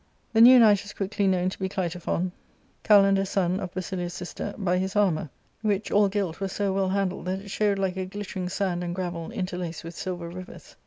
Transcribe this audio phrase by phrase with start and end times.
[0.33, 1.73] The new knight was quickly known to be ^hto^on.
[1.73, 2.31] ARCADIA.— Book t 67
[3.23, 5.29] Kalander^s son of Basilius' sister, by his armour,
[5.63, 8.95] ivhich, all gilt, was so well handled that it showed like a glittering sand and
[8.95, 10.75] gravel interlaced with silver rivers.